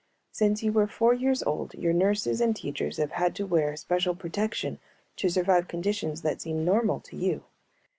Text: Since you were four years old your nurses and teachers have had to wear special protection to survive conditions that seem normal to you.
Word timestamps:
Since 0.31 0.63
you 0.63 0.71
were 0.71 0.87
four 0.87 1.13
years 1.13 1.43
old 1.43 1.75
your 1.75 1.93
nurses 1.93 2.41
and 2.41 2.55
teachers 2.55 2.97
have 2.97 3.11
had 3.11 3.35
to 3.35 3.45
wear 3.45 3.75
special 3.75 4.15
protection 4.15 4.79
to 5.17 5.29
survive 5.29 5.67
conditions 5.67 6.23
that 6.23 6.41
seem 6.41 6.65
normal 6.65 6.99
to 7.01 7.15
you. 7.15 7.43